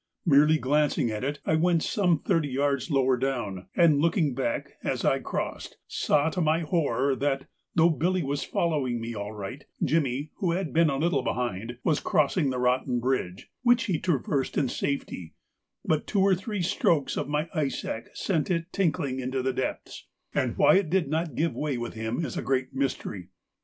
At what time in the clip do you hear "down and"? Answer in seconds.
3.17-3.99